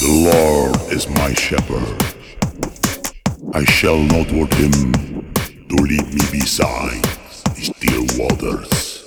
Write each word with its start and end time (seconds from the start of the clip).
The 0.00 0.08
Lord 0.30 0.92
is 0.92 1.08
my 1.08 1.32
shepherd. 1.34 2.16
I 3.54 3.64
shall 3.64 3.98
not 3.98 4.30
want 4.30 4.52
him 4.54 5.32
to 5.68 5.76
lead 5.76 6.06
me 6.12 6.22
beside 6.30 7.04
still 7.56 8.06
waters. 8.18 9.04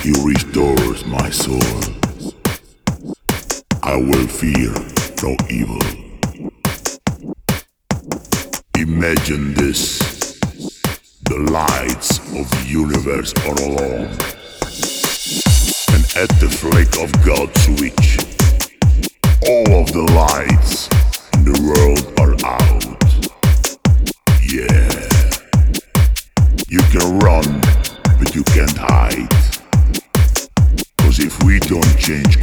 He 0.00 0.12
restores 0.24 1.06
my 1.06 1.30
soul. 1.30 1.60
I 3.82 3.96
will 3.96 4.26
fear 4.26 4.72
no 5.22 5.36
evil. 5.48 5.80
Imagine 8.76 9.54
this. 9.54 9.98
The 11.22 11.38
lights 11.38 12.18
of 12.18 12.50
the 12.50 12.64
universe 12.68 13.32
are 13.46 13.54
alone. 13.64 14.35
At 16.18 16.30
the 16.40 16.48
flick 16.48 16.96
of 16.96 17.12
God's 17.26 17.52
switch, 17.60 18.16
all 19.46 19.82
of 19.82 19.92
the 19.92 20.00
lights 20.16 20.88
in 21.34 21.44
the 21.44 21.60
world 21.60 22.00
are 22.18 22.32
out. 22.42 22.86
Yeah. 24.40 24.88
You 26.68 26.80
can 26.88 27.18
run, 27.18 27.60
but 28.18 28.34
you 28.34 28.42
can't 28.44 28.74
hide. 28.74 29.28
Cause 30.96 31.20
if 31.20 31.42
we 31.42 31.60
don't 31.60 31.98
change 31.98 32.35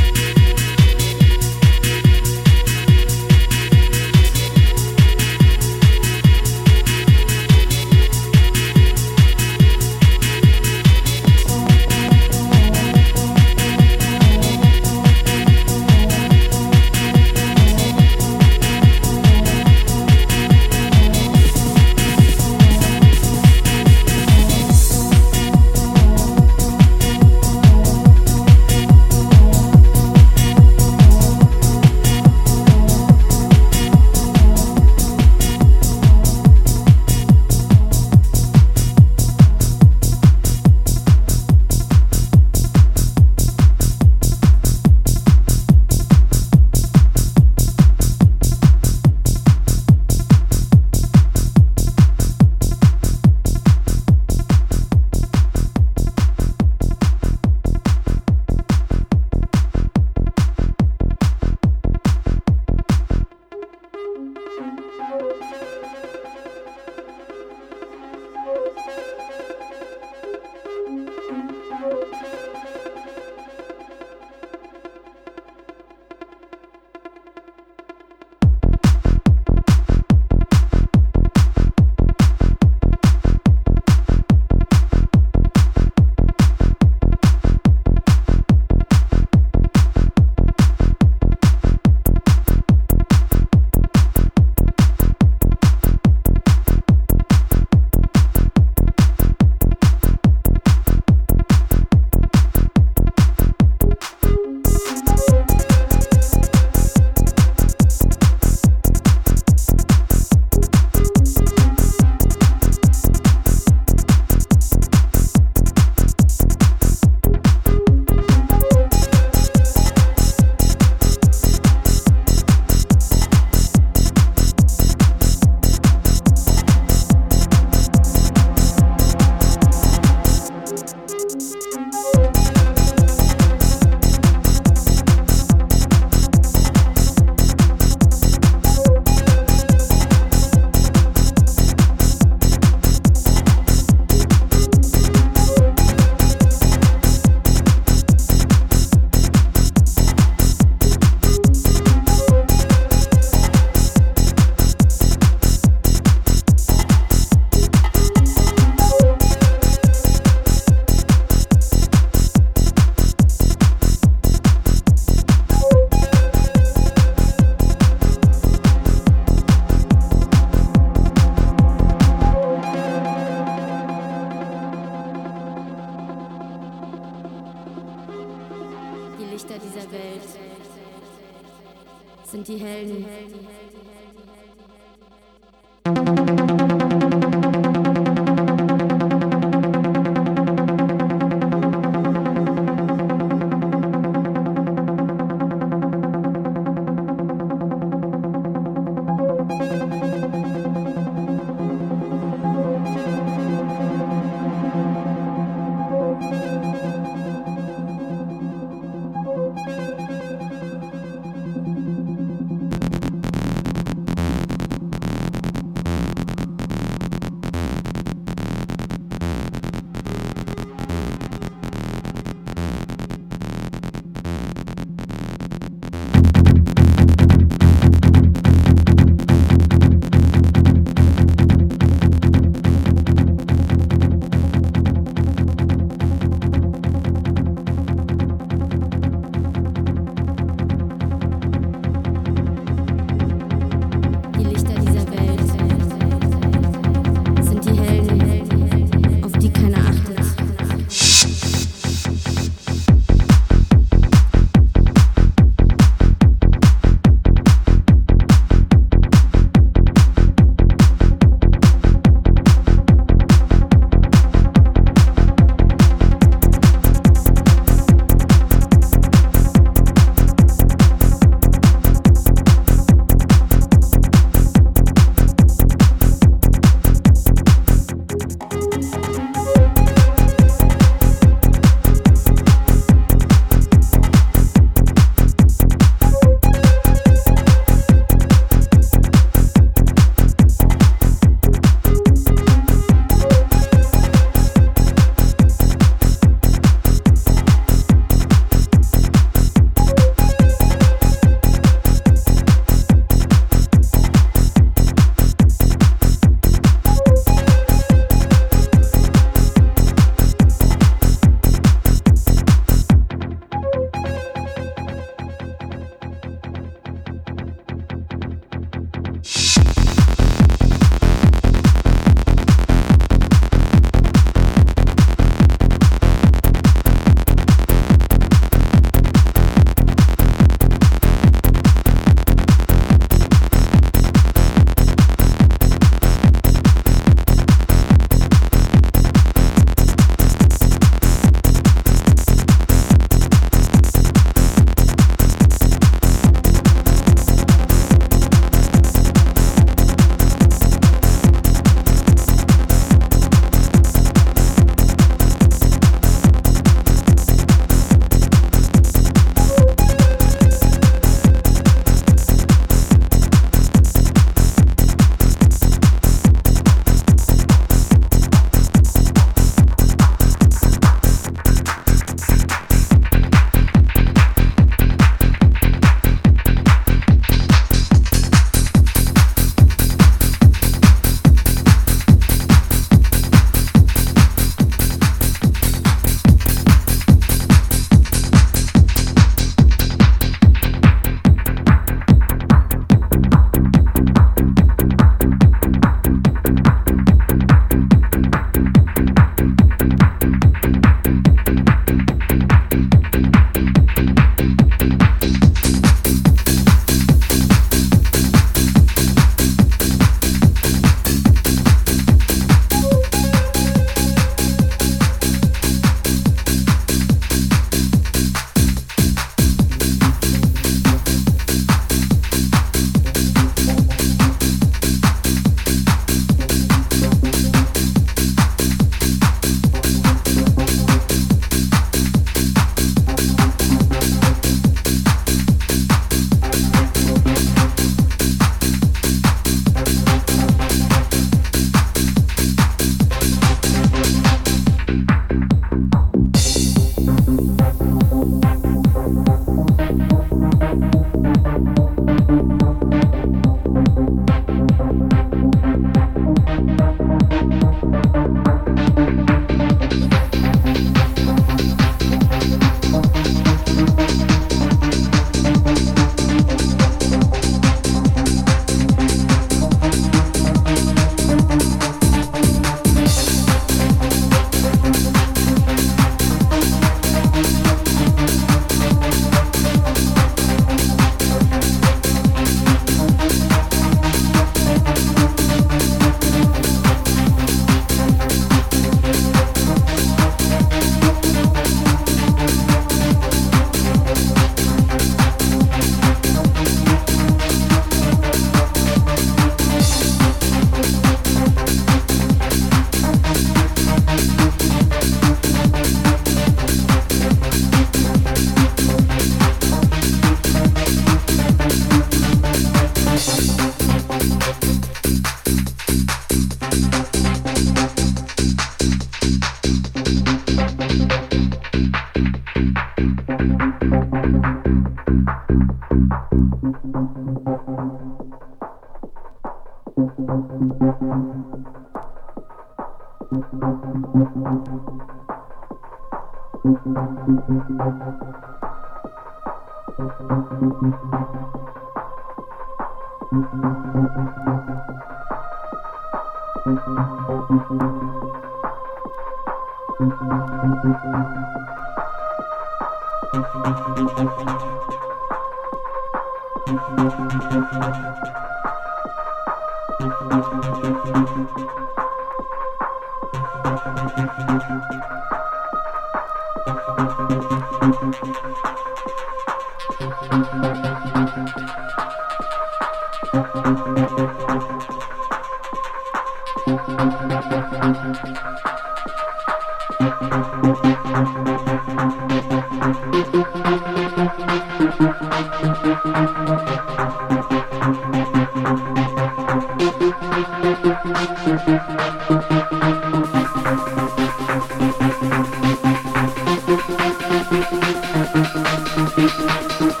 Thank 599.78 600.00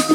you. 0.00 0.09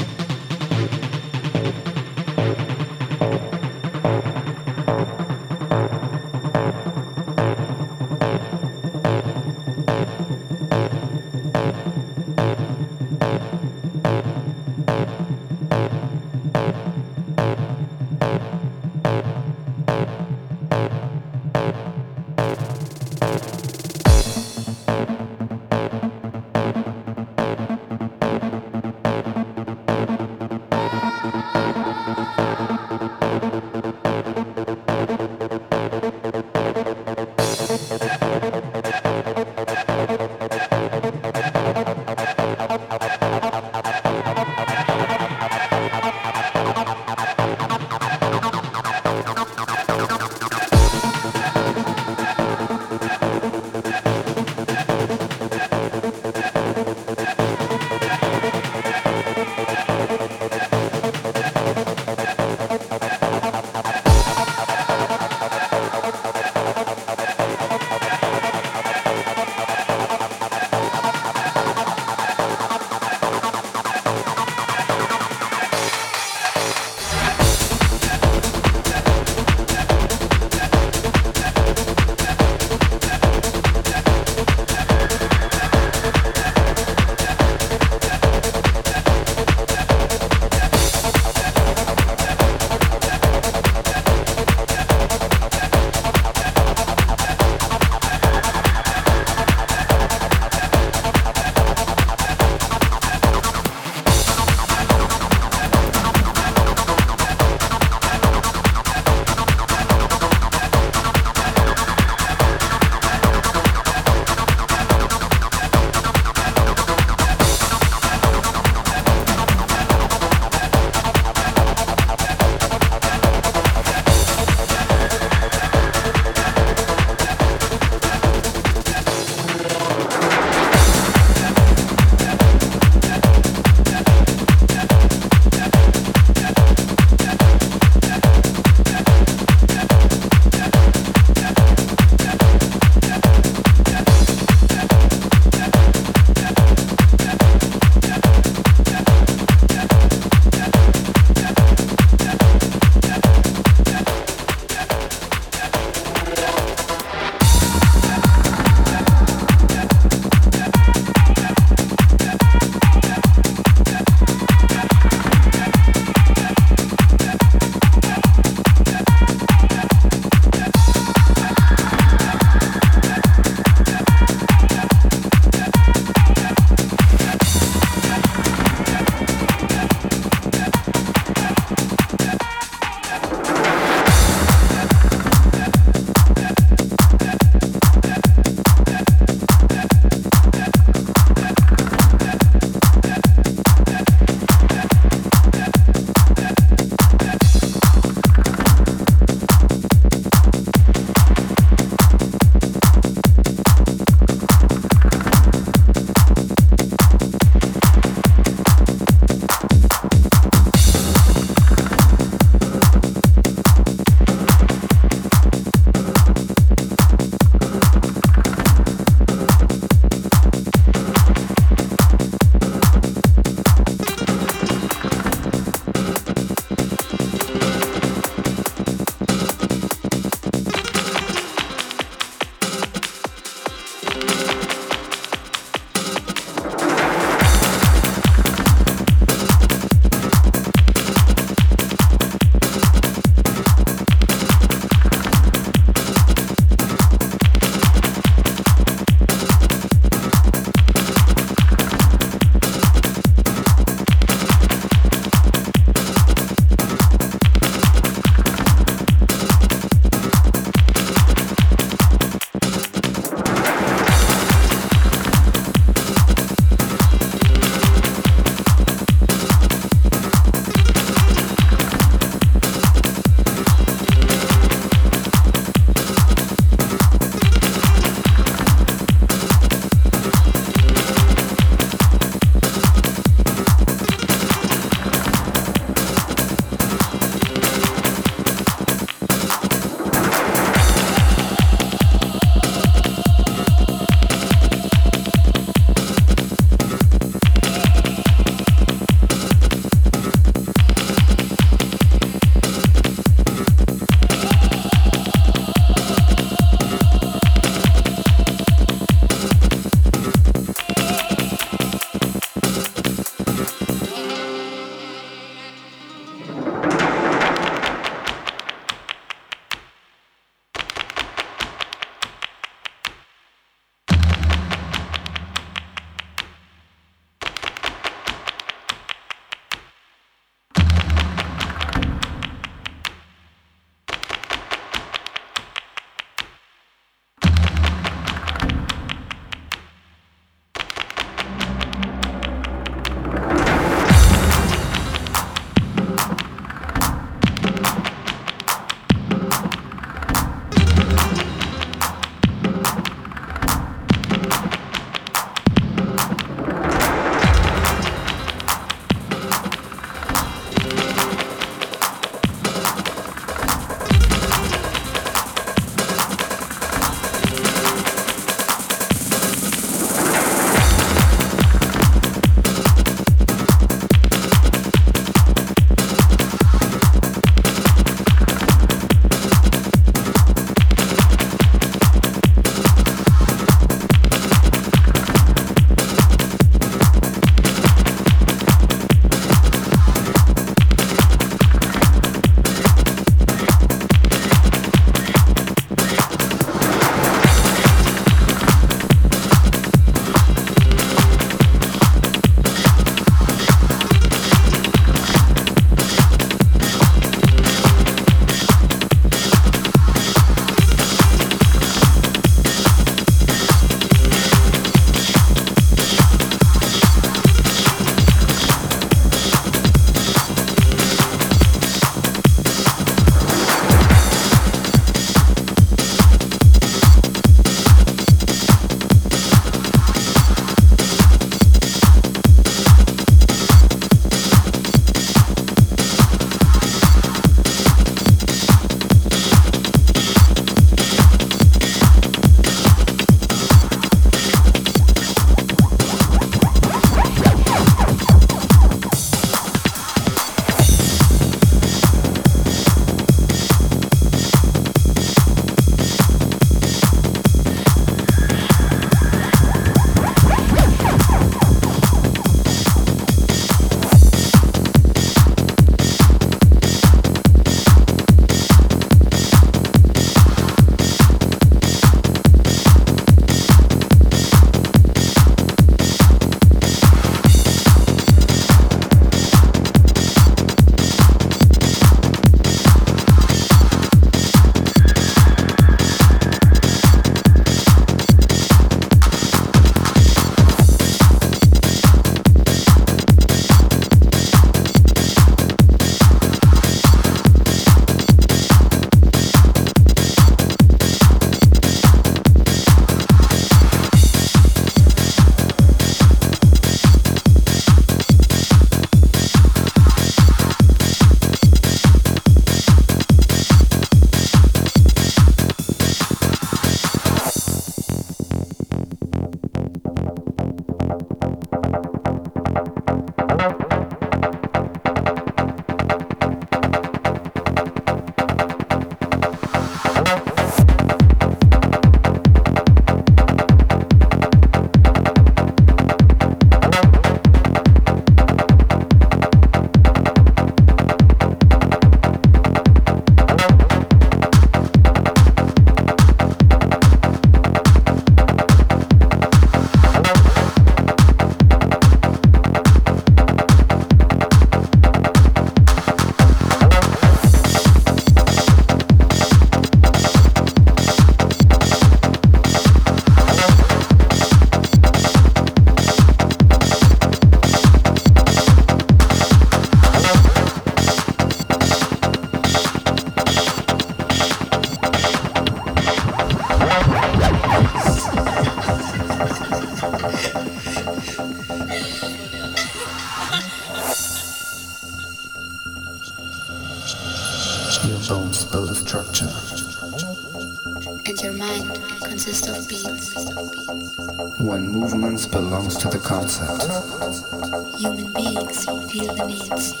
Feel 599.18 599.34
the 599.34 599.44
needs. 599.46 600.00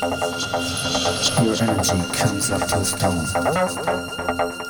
Your 1.42 1.56
energy 1.70 1.98
comes 2.14 2.50
up 2.50 2.68
to 2.68 2.84
stone. 2.84 3.24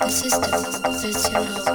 The 0.00 0.08
system 0.08 0.50
builds 0.82 1.30
your 1.30 1.44
home. 1.44 1.67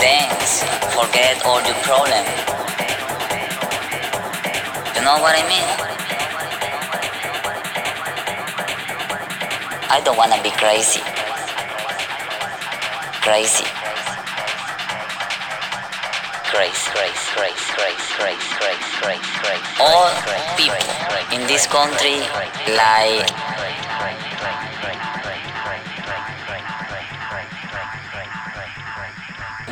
Dance, 0.00 0.64
forget 0.96 1.44
all 1.44 1.60
your 1.68 1.76
problem. 1.84 2.24
You 4.96 5.02
know 5.04 5.20
what 5.20 5.36
I 5.36 5.44
mean? 5.52 5.68
I 9.90 10.00
don't 10.02 10.16
wanna 10.16 10.42
be 10.42 10.48
crazy. 10.52 11.02
Crazy. 13.20 13.68
Grace, 16.50 16.88
grace, 16.88 17.24
grace, 17.36 17.64
grace, 17.76 18.06
grace, 18.16 18.48
grace, 18.56 18.88
grace, 19.02 19.30
grace. 19.44 19.66
All 19.78 20.08
people 20.56 20.80
in 21.36 21.46
this 21.46 21.66
country 21.66 22.24
like 22.72 23.51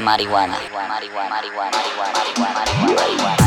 marijuana, 0.01 0.53
marijuana, 0.53 0.89
marijuana, 0.89 1.31
marijuana, 1.31 1.77
marijuana, 1.77 2.61
marijuana, 2.97 3.40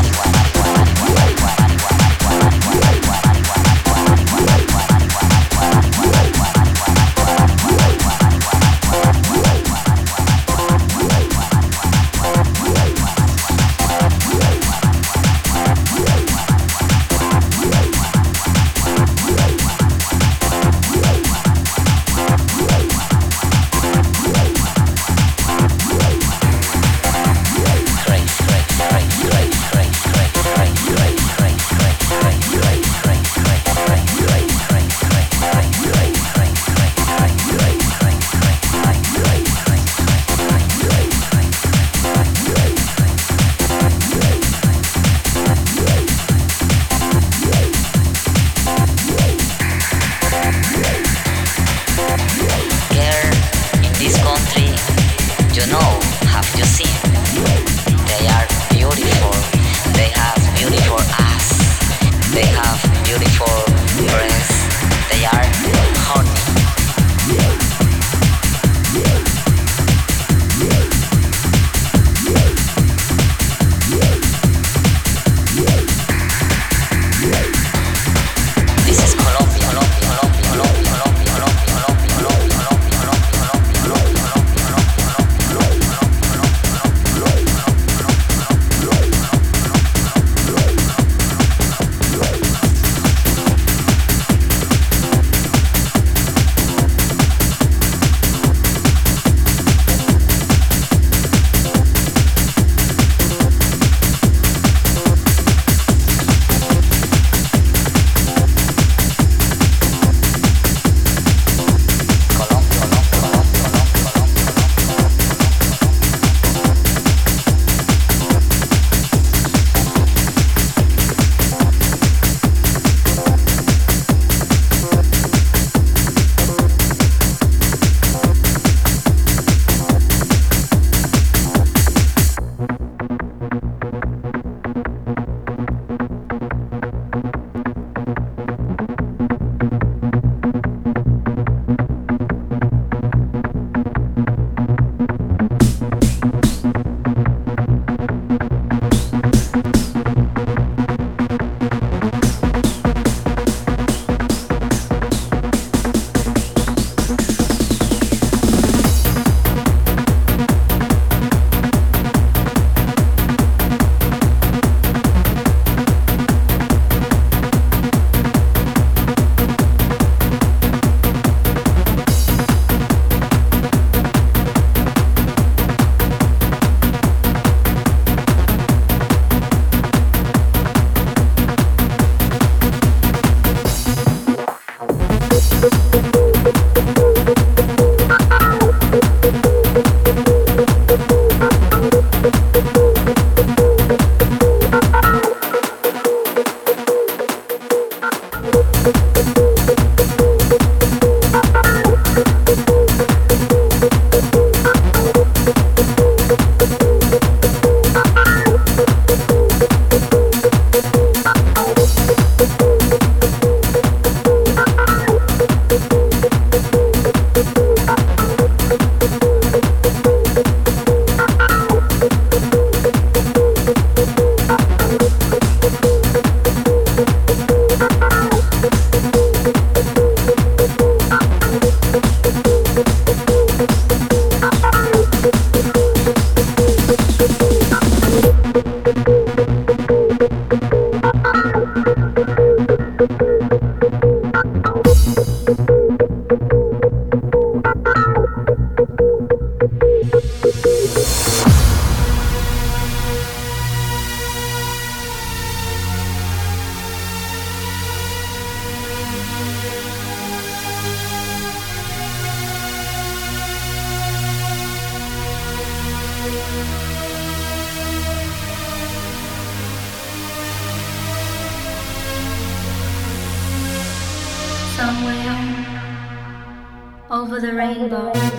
over 277.34 277.40
the 277.40 277.52
rainbow. 277.52 278.33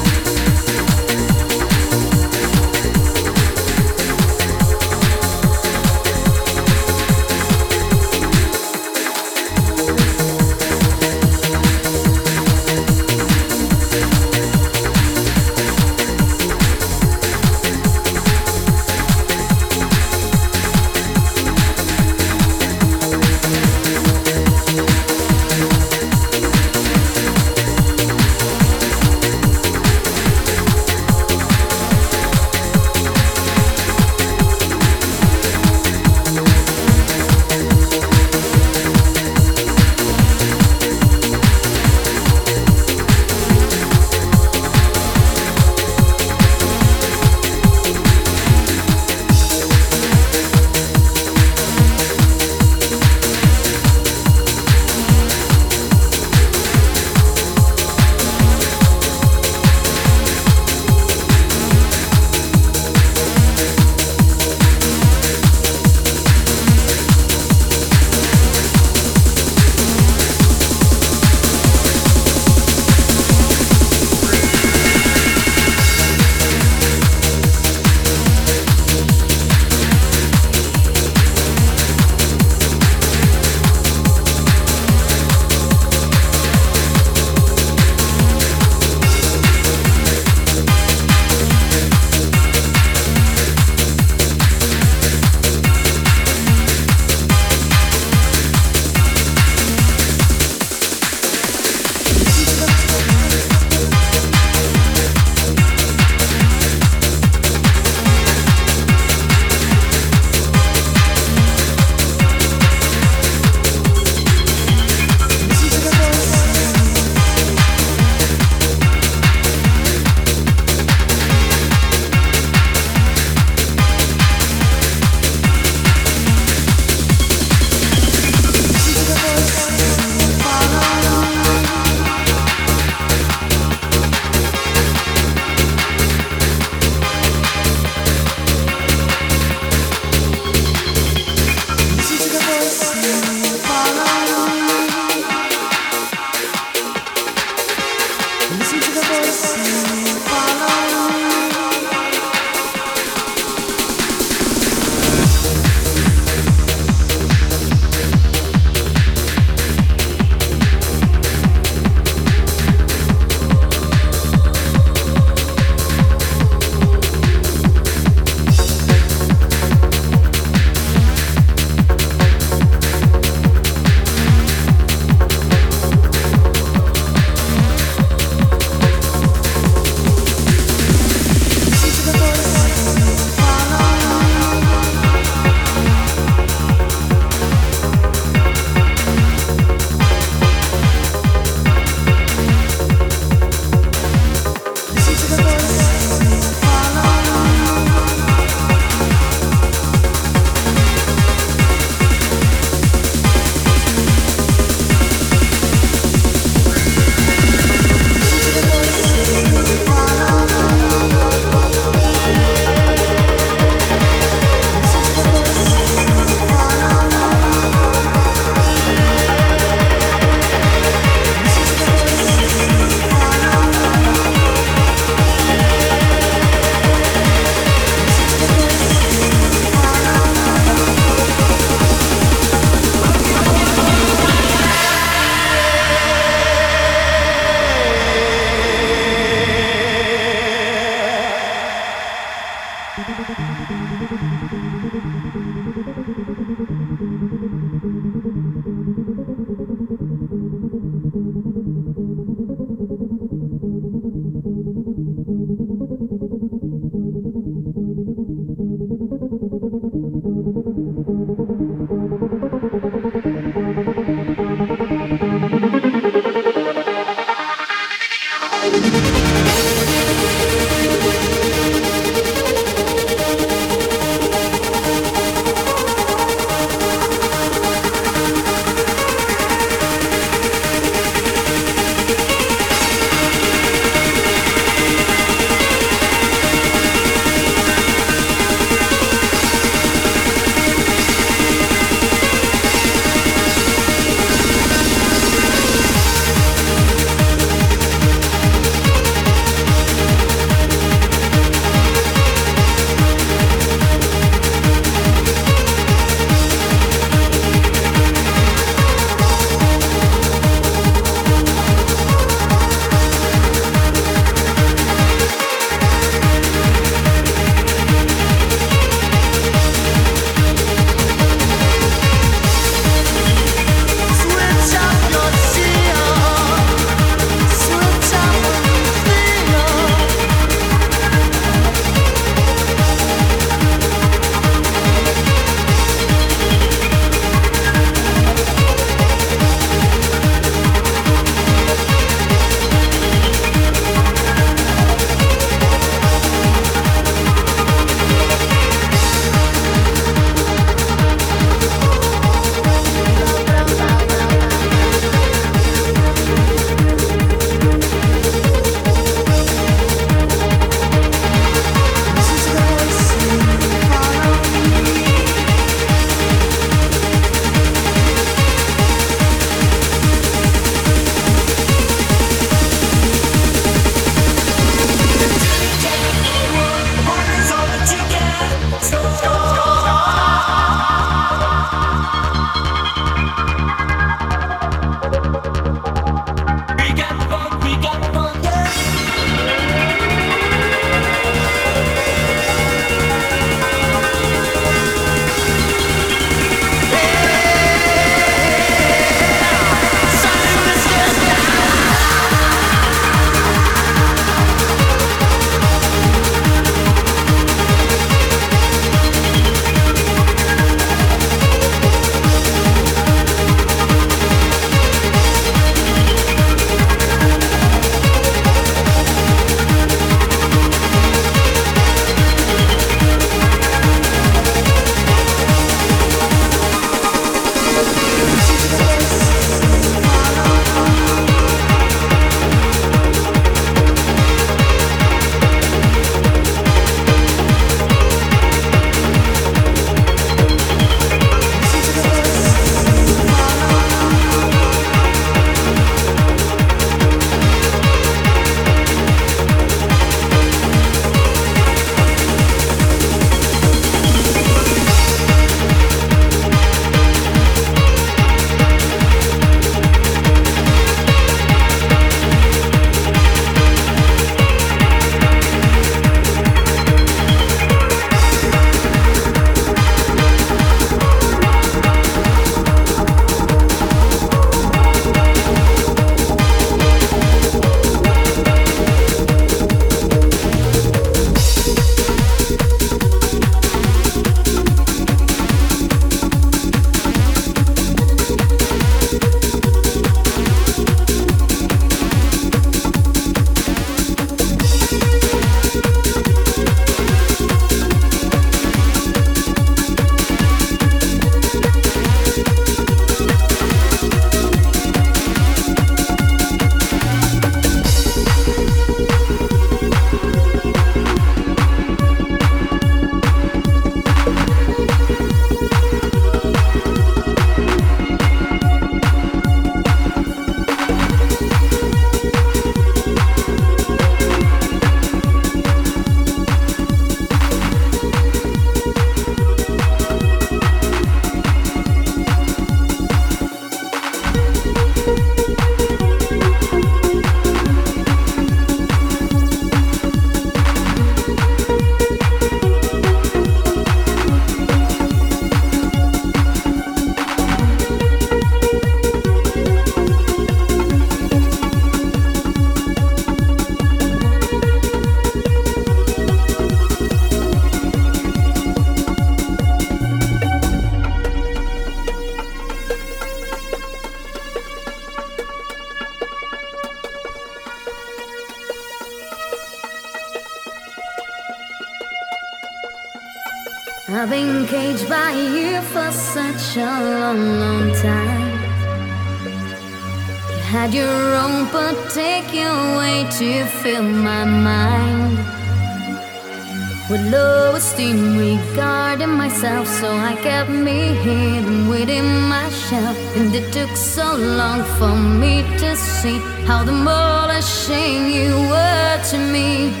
Myself, 589.61 589.87
so 589.87 590.09
I 590.11 590.33
kept 590.41 590.71
me 590.71 591.13
hidden 591.21 591.87
within 591.87 592.25
my 592.49 592.67
shell. 592.69 593.15
And 593.35 593.53
it 593.53 593.71
took 593.71 593.95
so 593.95 594.35
long 594.35 594.83
for 594.97 595.15
me 595.15 595.61
to 595.77 595.95
see 595.95 596.39
how 596.65 596.83
the 596.83 596.91
more 596.91 597.47
ashamed 597.51 598.33
you 598.33 598.55
were 598.71 599.21
to 599.29 599.37
me. 599.37 600.00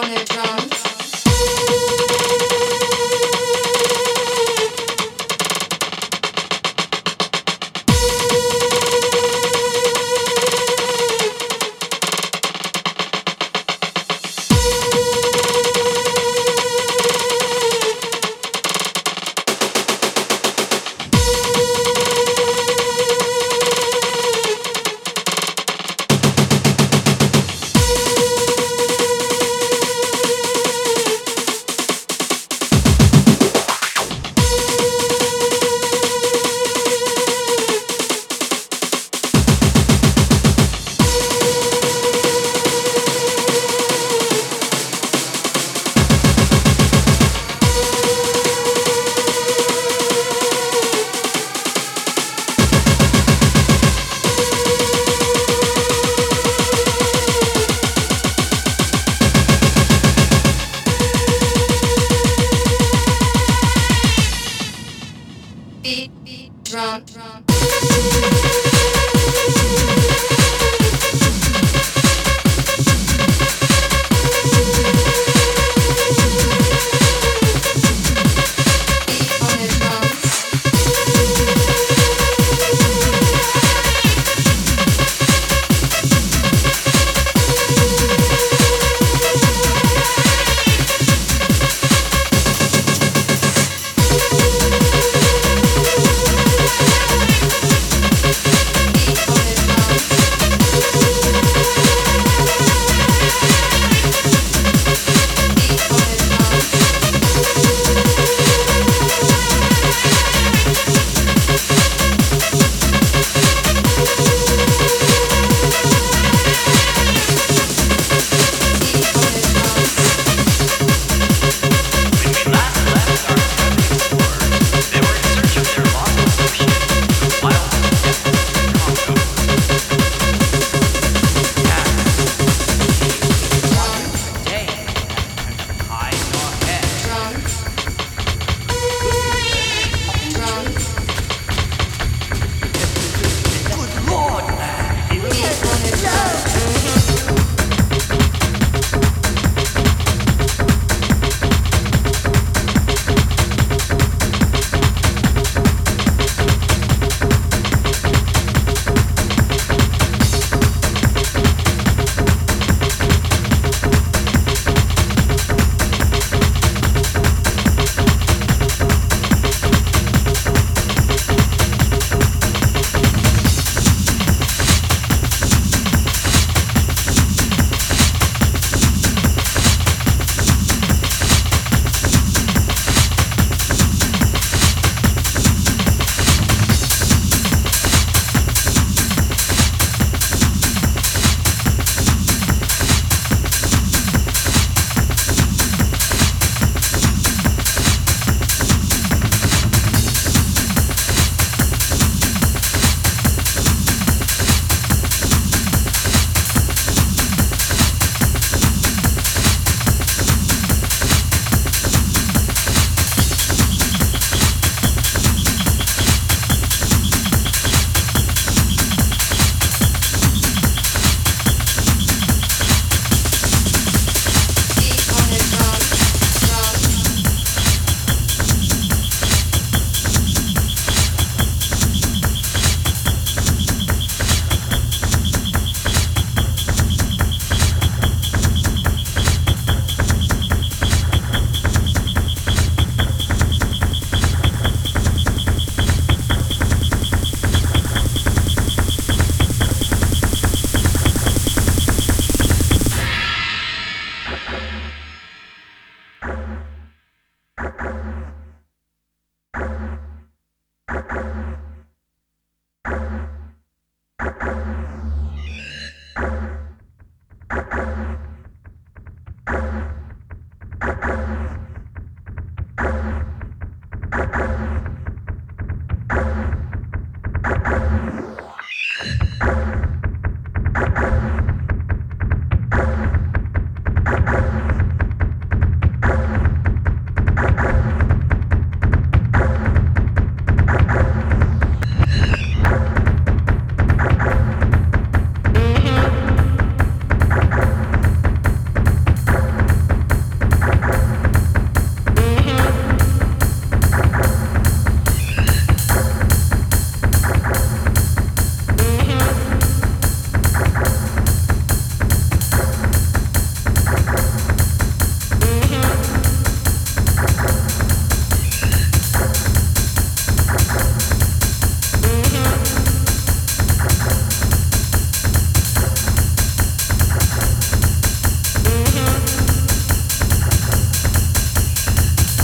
down 0.00 0.12
and 0.12 0.28
down. 0.28 0.49